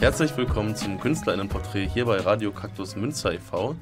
[0.00, 3.74] Herzlich willkommen zum Künstlerinnenporträt hier bei Radio Kaktus Münster e.V.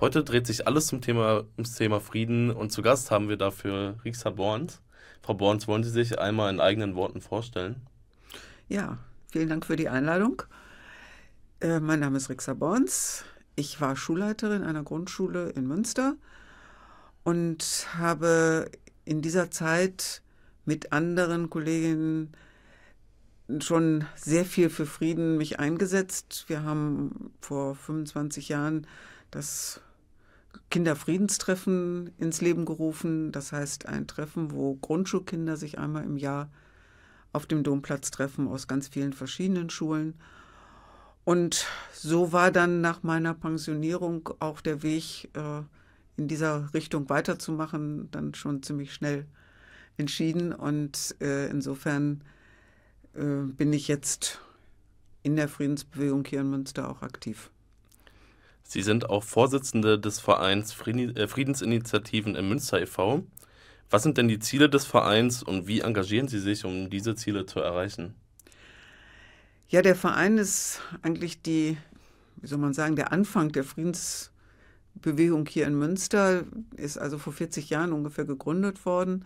[0.00, 3.96] Heute dreht sich alles zum Thema, ums Thema Frieden und zu Gast haben wir dafür
[4.04, 4.80] Rixa Borns.
[5.22, 7.82] Frau Borns, wollen Sie sich einmal in eigenen Worten vorstellen?
[8.68, 8.98] Ja,
[9.32, 10.44] vielen Dank für die Einladung.
[11.60, 13.24] Äh, mein Name ist Rixa Borns.
[13.56, 16.14] Ich war Schulleiterin einer Grundschule in Münster
[17.24, 18.70] und habe
[19.04, 20.22] in dieser Zeit
[20.64, 22.36] mit anderen Kolleginnen
[23.60, 26.44] schon sehr viel für Frieden mich eingesetzt.
[26.48, 28.86] Wir haben vor 25 Jahren
[29.30, 29.80] das
[30.70, 33.30] Kinderfriedenstreffen ins Leben gerufen.
[33.32, 36.50] Das heißt ein Treffen, wo Grundschulkinder sich einmal im Jahr
[37.32, 40.14] auf dem Domplatz treffen aus ganz vielen verschiedenen Schulen.
[41.24, 45.62] Und so war dann nach meiner Pensionierung auch der Weg äh,
[46.16, 49.26] in dieser Richtung weiterzumachen dann schon ziemlich schnell
[49.96, 50.52] entschieden.
[50.52, 52.22] Und äh, insofern
[53.16, 54.40] bin ich jetzt
[55.22, 57.50] in der Friedensbewegung hier in Münster auch aktiv.
[58.62, 63.24] Sie sind auch Vorsitzende des Vereins äh, Friedensinitiativen im Münster e.V.
[63.90, 67.46] Was sind denn die Ziele des Vereins und wie engagieren Sie sich, um diese Ziele
[67.46, 68.14] zu erreichen?
[69.68, 71.76] Ja, der Verein ist eigentlich die,
[72.36, 76.44] wie soll man sagen, der Anfang der Friedensbewegung hier in Münster,
[76.76, 79.24] ist also vor 40 Jahren ungefähr gegründet worden.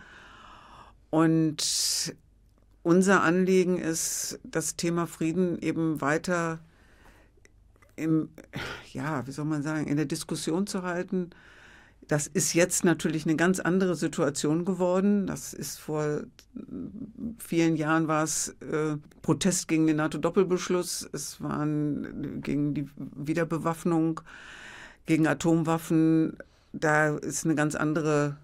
[1.08, 1.62] Und
[2.82, 6.60] unser Anliegen ist, das Thema Frieden eben weiter
[7.96, 8.30] im,
[8.92, 11.30] ja, wie soll man sagen, in der Diskussion zu halten.
[12.08, 15.28] Das ist jetzt natürlich eine ganz andere Situation geworden.
[15.28, 16.22] Das ist vor
[17.38, 21.08] vielen Jahren war es äh, Protest gegen den NATO-Doppelbeschluss.
[21.12, 24.22] Es waren gegen die Wiederbewaffnung,
[25.06, 26.36] gegen Atomwaffen.
[26.72, 28.38] Da ist eine ganz andere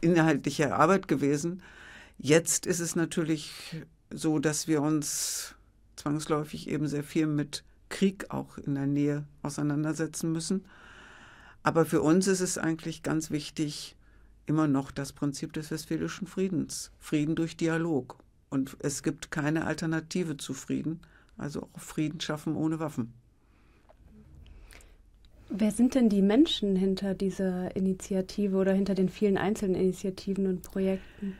[0.00, 1.62] inhaltliche Arbeit gewesen.
[2.18, 3.52] Jetzt ist es natürlich
[4.10, 5.54] so, dass wir uns
[5.96, 10.64] zwangsläufig eben sehr viel mit Krieg auch in der Nähe auseinandersetzen müssen.
[11.62, 13.96] Aber für uns ist es eigentlich ganz wichtig,
[14.46, 16.92] immer noch das Prinzip des Westfälischen Friedens.
[16.98, 18.18] Frieden durch Dialog.
[18.48, 21.00] Und es gibt keine Alternative zu Frieden.
[21.36, 23.12] Also auch Frieden schaffen ohne Waffen.
[25.48, 30.62] Wer sind denn die Menschen hinter dieser Initiative oder hinter den vielen einzelnen Initiativen und
[30.62, 31.36] Projekten?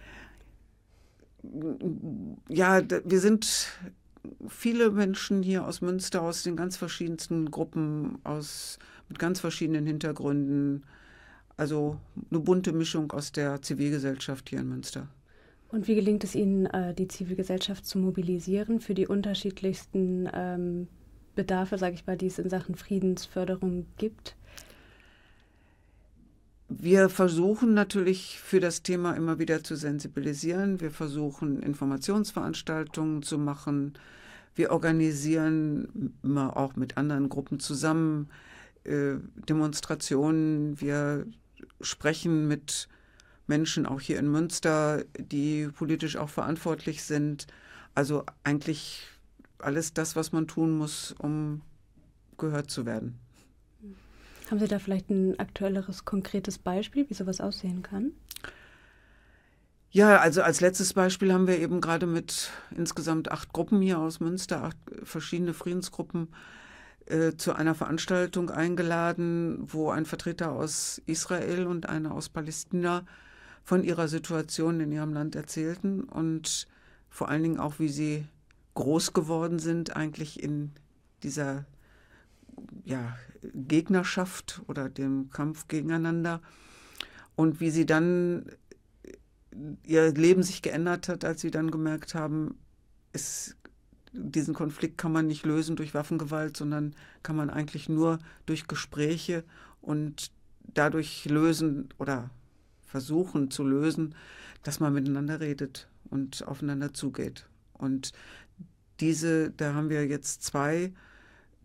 [2.49, 3.69] Ja, wir sind
[4.49, 10.85] viele Menschen hier aus Münster, aus den ganz verschiedensten Gruppen, aus, mit ganz verschiedenen Hintergründen.
[11.57, 11.99] Also
[12.31, 15.09] eine bunte Mischung aus der Zivilgesellschaft hier in Münster.
[15.69, 20.89] Und wie gelingt es Ihnen, äh, die Zivilgesellschaft zu mobilisieren für die unterschiedlichsten ähm,
[21.35, 24.37] Bedarfe, sage ich mal, die es in Sachen Friedensförderung gibt?
[26.69, 30.81] Wir versuchen natürlich für das Thema immer wieder zu sensibilisieren.
[30.81, 33.95] Wir versuchen Informationsveranstaltungen zu machen.
[34.57, 38.31] Wir organisieren immer auch mit anderen Gruppen zusammen
[38.83, 39.15] äh,
[39.49, 40.81] Demonstrationen.
[40.81, 41.27] Wir
[41.81, 42.89] sprechen mit
[43.47, 47.47] Menschen auch hier in Münster, die politisch auch verantwortlich sind.
[47.95, 49.07] Also eigentlich
[49.59, 51.63] alles das, was man tun muss, um
[52.39, 53.21] gehört zu werden.
[54.51, 58.13] Haben Sie da vielleicht ein aktuelleres, konkretes Beispiel, wie sowas aussehen kann?
[59.91, 64.21] Ja, also als letztes Beispiel haben wir eben gerade mit insgesamt acht Gruppen hier aus
[64.21, 66.29] Münster, acht verschiedene Friedensgruppen,
[67.07, 73.05] äh, zu einer Veranstaltung eingeladen, wo ein Vertreter aus Israel und einer aus Palästina
[73.65, 76.67] von ihrer Situation in ihrem Land erzählten und
[77.09, 78.27] vor allen Dingen auch, wie sie
[78.75, 80.73] groß geworden sind, eigentlich in
[81.23, 81.65] dieser
[82.85, 83.17] ja,
[83.55, 86.41] Gegnerschaft oder dem Kampf gegeneinander
[87.35, 88.47] und wie sie dann
[89.83, 92.57] ihr Leben sich geändert hat, als sie dann gemerkt haben,
[93.13, 93.57] es,
[94.13, 99.45] diesen Konflikt kann man nicht lösen durch Waffengewalt, sondern kann man eigentlich nur durch Gespräche
[99.81, 100.31] und
[100.75, 102.31] dadurch lösen oder
[102.85, 104.15] versuchen zu lösen,
[104.63, 107.49] dass man miteinander redet und aufeinander zugeht.
[107.73, 108.13] Und
[109.01, 110.93] diese, da haben wir jetzt zwei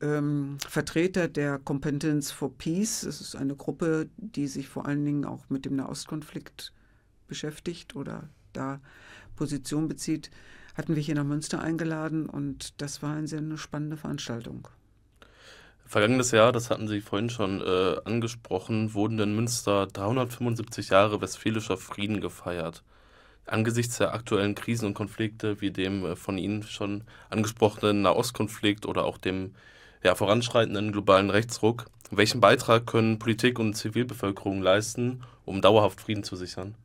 [0.01, 3.03] ähm, Vertreter der Competence for Peace.
[3.03, 6.74] Es ist eine Gruppe, die sich vor allen Dingen auch mit dem Nahostkonflikt
[7.27, 8.81] beschäftigt oder da
[9.36, 10.30] Position bezieht,
[10.75, 14.68] hatten wir hier nach Münster eingeladen und das war eine sehr spannende Veranstaltung.
[15.86, 21.75] Vergangenes Jahr, das hatten Sie vorhin schon äh, angesprochen, wurden in Münster 375 Jahre westfälischer
[21.75, 22.83] Frieden gefeiert.
[23.45, 29.04] Angesichts der aktuellen Krisen und Konflikte, wie dem äh, von Ihnen schon angesprochenen Nahostkonflikt oder
[29.04, 29.54] auch dem
[30.03, 31.86] ja, voranschreitenden globalen Rechtsruck.
[32.09, 36.75] Welchen Beitrag können Politik und Zivilbevölkerung leisten, um dauerhaft Frieden zu sichern?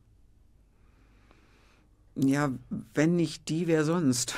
[2.15, 2.51] Ja,
[2.93, 4.35] wenn nicht die, wer sonst?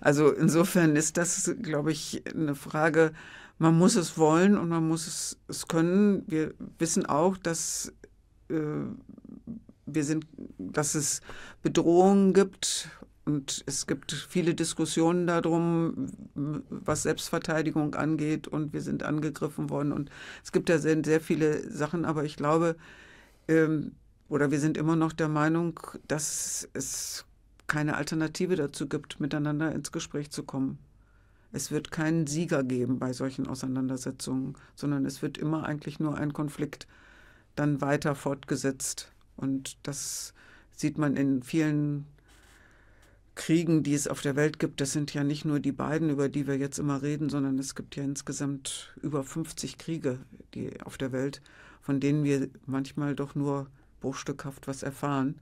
[0.00, 3.12] Also insofern ist das, glaube ich, eine Frage,
[3.58, 6.24] man muss es wollen und man muss es, es können.
[6.26, 7.92] Wir wissen auch, dass
[8.48, 8.54] äh,
[9.86, 10.26] wir sind,
[10.58, 11.20] dass es
[11.62, 12.88] Bedrohungen gibt
[13.24, 20.10] und es gibt viele Diskussionen darum, was Selbstverteidigung angeht und wir sind angegriffen worden und
[20.42, 22.76] es gibt da sehr, sehr viele Sachen, aber ich glaube,
[23.48, 23.92] ähm,
[24.28, 27.26] oder wir sind immer noch der Meinung, dass es
[27.66, 30.78] keine Alternative dazu gibt, miteinander ins Gespräch zu kommen.
[31.52, 36.32] Es wird keinen Sieger geben bei solchen Auseinandersetzungen, sondern es wird immer eigentlich nur ein
[36.32, 36.86] Konflikt
[37.56, 39.12] dann weiter fortgesetzt.
[39.36, 40.32] Und das
[40.70, 42.06] sieht man in vielen
[43.40, 44.82] Kriegen, die es auf der Welt gibt.
[44.82, 47.74] Das sind ja nicht nur die beiden, über die wir jetzt immer reden, sondern es
[47.74, 50.18] gibt ja insgesamt über 50 Kriege
[50.54, 51.40] die auf der Welt,
[51.80, 53.68] von denen wir manchmal doch nur
[54.00, 55.40] bruchstückhaft was erfahren.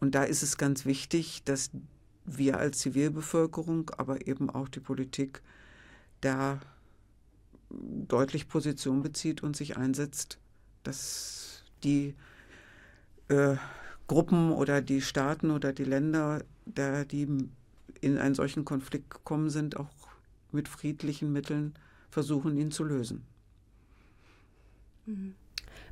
[0.00, 1.70] Und da ist es ganz wichtig, dass
[2.24, 5.40] wir als Zivilbevölkerung, aber eben auch die Politik
[6.20, 6.58] da
[7.70, 10.38] deutlich Position bezieht und sich einsetzt,
[10.82, 12.16] dass die
[13.28, 13.54] äh,
[14.08, 16.42] Gruppen oder die Staaten oder die Länder,
[16.76, 17.26] der, die
[18.00, 19.88] in einen solchen Konflikt gekommen sind, auch
[20.52, 21.74] mit friedlichen Mitteln
[22.10, 23.22] versuchen, ihn zu lösen.
[25.06, 25.34] Mhm.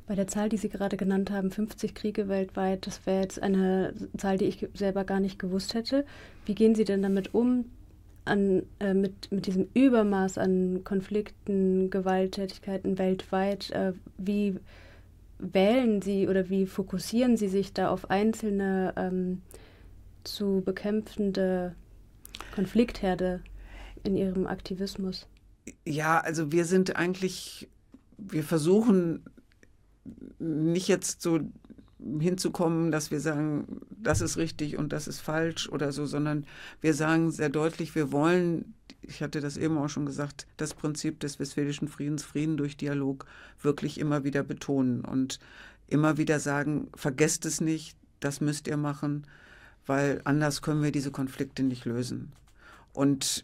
[0.07, 3.93] Bei der Zahl, die Sie gerade genannt haben, 50 Kriege weltweit, das wäre jetzt eine
[4.17, 6.03] Zahl, die ich selber gar nicht gewusst hätte.
[6.45, 7.65] Wie gehen Sie denn damit um,
[8.25, 13.69] an, äh, mit, mit diesem Übermaß an Konflikten, Gewalttätigkeiten weltweit?
[13.69, 14.55] Äh, wie
[15.37, 19.43] wählen Sie oder wie fokussieren Sie sich da auf einzelne ähm,
[20.23, 21.75] zu bekämpfende
[22.53, 23.41] Konfliktherde
[24.03, 25.27] in Ihrem Aktivismus?
[25.85, 27.69] Ja, also wir sind eigentlich,
[28.17, 29.23] wir versuchen
[30.39, 31.39] nicht jetzt so
[32.19, 36.45] hinzukommen, dass wir sagen, das ist richtig und das ist falsch oder so, sondern
[36.81, 41.19] wir sagen sehr deutlich, wir wollen, ich hatte das eben auch schon gesagt, das Prinzip
[41.19, 43.25] des westfälischen Friedens, Frieden durch Dialog,
[43.61, 45.39] wirklich immer wieder betonen und
[45.87, 49.25] immer wieder sagen, vergesst es nicht, das müsst ihr machen,
[49.89, 52.31] weil anders können wir diese Konflikte nicht lösen.
[52.93, 53.43] Und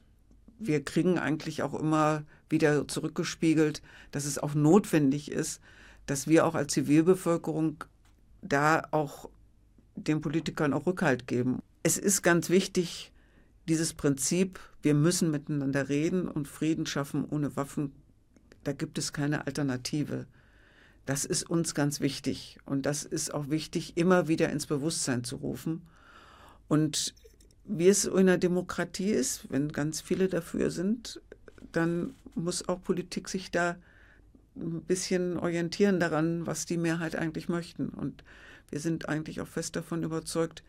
[0.60, 3.82] wir kriegen eigentlich auch immer wieder zurückgespiegelt,
[4.12, 5.60] dass es auch notwendig ist,
[6.06, 7.84] dass wir auch als Zivilbevölkerung
[8.44, 9.28] da auch
[9.96, 11.64] den Politikern auch Rückhalt geben.
[11.82, 13.12] Es ist ganz wichtig,
[13.68, 17.92] dieses Prinzip, wir müssen miteinander reden und Frieden schaffen ohne Waffen,
[18.64, 20.28] da gibt es keine Alternative.
[21.08, 25.38] Das ist uns ganz wichtig und das ist auch wichtig, immer wieder ins Bewusstsein zu
[25.38, 25.82] rufen.
[26.68, 27.14] Und
[27.66, 31.22] wie es in einer Demokratie ist, wenn ganz viele dafür sind,
[31.72, 33.76] dann muss auch Politik sich da
[34.56, 37.90] ein bisschen orientieren daran, was die Mehrheit eigentlich möchten.
[37.90, 38.24] Und
[38.70, 40.64] wir sind eigentlich auch fest davon überzeugt,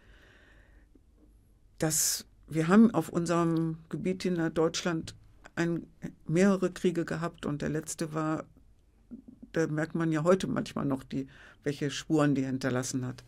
[1.79, 5.15] dass wir haben auf unserem Gebiet in Deutschland
[5.55, 5.87] ein,
[6.27, 8.45] mehrere Kriege gehabt und der letzte war,
[9.53, 11.27] da merkt man ja heute manchmal noch, die,
[11.65, 13.25] welche Spuren die hinterlassen hat.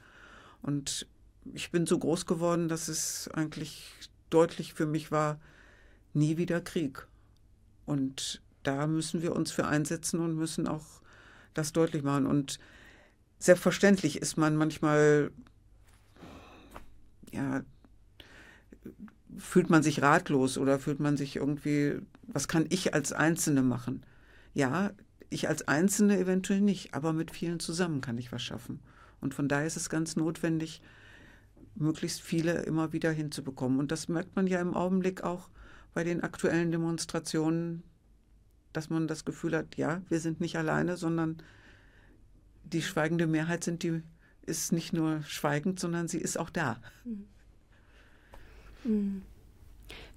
[0.62, 1.06] Und
[1.52, 3.84] ich bin so groß geworden, dass es eigentlich
[4.30, 5.40] deutlich für mich war,
[6.12, 7.06] nie wieder Krieg.
[7.86, 10.84] Und da müssen wir uns für einsetzen und müssen auch
[11.54, 12.26] das deutlich machen.
[12.26, 12.58] Und
[13.38, 15.30] selbstverständlich ist man manchmal,
[17.32, 17.62] ja,
[19.36, 24.04] fühlt man sich ratlos oder fühlt man sich irgendwie, was kann ich als Einzelne machen?
[24.54, 24.92] Ja,
[25.30, 28.80] ich als Einzelne eventuell nicht, aber mit vielen zusammen kann ich was schaffen.
[29.20, 30.80] Und von daher ist es ganz notwendig,
[31.74, 33.78] möglichst viele immer wieder hinzubekommen.
[33.78, 35.48] Und das merkt man ja im Augenblick auch
[35.94, 37.82] bei den aktuellen Demonstrationen
[38.72, 41.38] dass man das Gefühl hat, ja, wir sind nicht alleine, sondern
[42.64, 44.02] die schweigende Mehrheit sind die,
[44.46, 46.80] ist nicht nur schweigend, sondern sie ist auch da.
[47.04, 47.26] Mhm.
[48.84, 49.22] Mhm.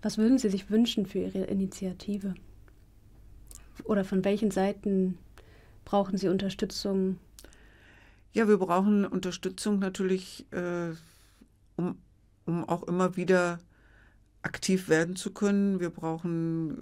[0.02, 2.36] Was würden Sie sich wünschen für Ihre Initiative?
[3.84, 5.18] Oder von welchen Seiten
[5.86, 7.18] brauchen Sie Unterstützung?
[8.34, 10.92] Ja, wir brauchen Unterstützung natürlich, äh,
[11.82, 11.98] um,
[12.46, 13.60] um auch immer wieder
[14.44, 15.80] aktiv werden zu können.
[15.80, 16.78] Wir brauchen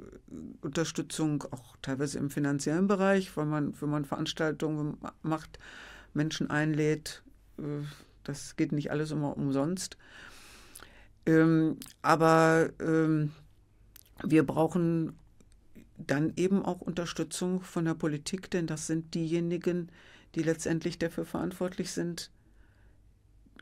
[0.62, 5.60] Unterstützung auch teilweise im finanziellen Bereich, weil man, wenn man Veranstaltungen macht,
[6.14, 7.24] Menschen einlädt.
[7.58, 7.84] Äh,
[8.24, 9.98] das geht nicht alles immer umsonst.
[11.26, 13.32] Ähm, aber ähm,
[14.24, 15.18] wir brauchen
[15.98, 19.92] dann eben auch Unterstützung von der Politik, denn das sind diejenigen,
[20.36, 22.32] die letztendlich dafür verantwortlich sind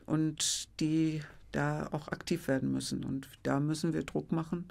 [0.08, 1.22] und die
[1.52, 3.04] da auch aktiv werden müssen.
[3.04, 4.66] Und da müssen wir Druck machen,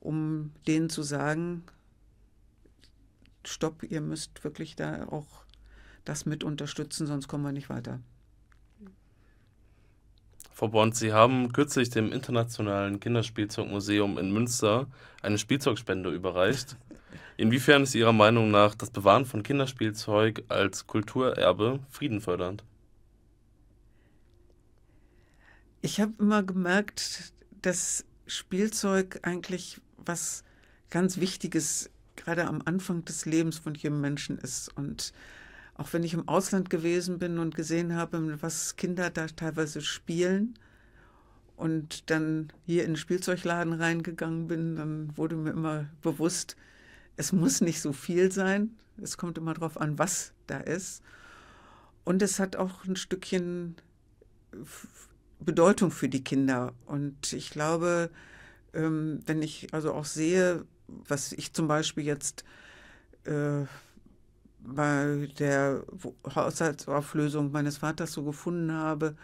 [0.00, 1.64] um denen zu sagen,
[3.44, 5.44] stopp, ihr müsst wirklich da auch
[6.04, 8.00] das mit unterstützen, sonst kommen wir nicht weiter.
[10.54, 14.86] Frau Born, Sie haben kürzlich dem Internationalen Kinderspielzeugmuseum in Münster
[15.22, 16.76] eine Spielzeugspende überreicht.
[17.36, 22.64] Inwiefern ist Ihrer Meinung nach das Bewahren von Kinderspielzeug als Kulturerbe friedenfördernd?
[25.84, 30.44] Ich habe immer gemerkt, dass Spielzeug eigentlich was
[30.90, 34.68] ganz Wichtiges gerade am Anfang des Lebens von jedem Menschen ist.
[34.76, 35.12] Und
[35.74, 40.56] auch wenn ich im Ausland gewesen bin und gesehen habe, was Kinder da teilweise spielen
[41.56, 46.54] und dann hier in den Spielzeugladen reingegangen bin, dann wurde mir immer bewusst,
[47.16, 48.76] es muss nicht so viel sein.
[49.02, 51.02] Es kommt immer darauf an, was da ist.
[52.04, 53.74] Und es hat auch ein Stückchen
[55.42, 56.72] Bedeutung für die Kinder.
[56.86, 58.10] Und ich glaube,
[58.74, 62.44] ähm, wenn ich also auch sehe, was ich zum Beispiel jetzt
[63.24, 63.64] äh,
[64.60, 65.84] bei der
[66.34, 69.16] Haushaltsauflösung meines Vaters so gefunden habe,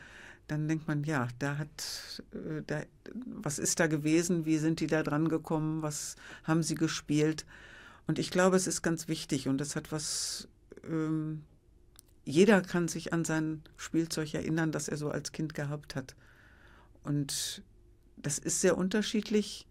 [0.48, 2.82] dann denkt man, ja, da hat, äh, da,
[3.26, 7.44] was ist da gewesen, wie sind die da dran gekommen, was haben sie gespielt?
[8.06, 10.48] Und ich glaube, es ist ganz wichtig und es hat was,
[10.84, 11.42] ähm,
[12.28, 16.14] jeder kann sich an sein Spielzeug erinnern, das er so als Kind gehabt hat.
[17.02, 17.62] Und
[18.18, 19.66] das ist sehr unterschiedlich,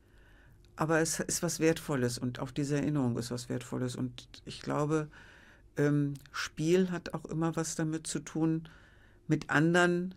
[0.75, 3.95] aber es ist was Wertvolles und auch diese Erinnerung ist was Wertvolles.
[3.95, 5.07] Und ich glaube,
[5.77, 8.67] ähm, Spiel hat auch immer was damit zu tun,
[9.27, 10.15] mit anderen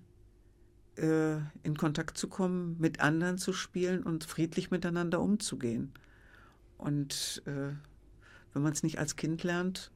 [0.96, 5.92] äh, in Kontakt zu kommen, mit anderen zu spielen und friedlich miteinander umzugehen.
[6.78, 7.74] Und äh,
[8.54, 9.90] wenn man es nicht als Kind lernt,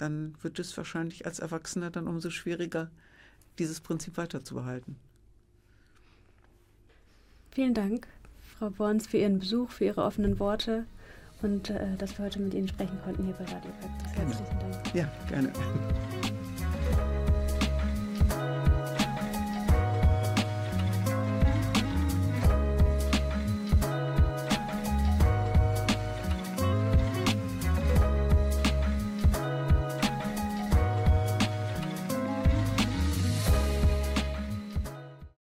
[0.00, 2.90] dann wird es wahrscheinlich als Erwachsener dann umso schwieriger,
[3.58, 4.96] dieses Prinzip weiterzubehalten.
[7.50, 8.06] Vielen Dank,
[8.58, 10.86] Frau Borns, für Ihren Besuch, für Ihre offenen Worte
[11.42, 13.70] und äh, dass wir heute mit Ihnen sprechen konnten hier bei Radio
[14.14, 14.94] Herzlichen Dank.
[14.94, 15.52] Ja, gerne.